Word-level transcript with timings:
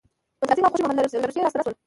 متراسینکه 0.41 0.67
او 0.67 0.71
خوشی 0.73 0.83
محمد 0.83 0.97
له 1.13 1.19
روسیې 1.27 1.43
راستانه 1.43 1.63
شول. 1.65 1.75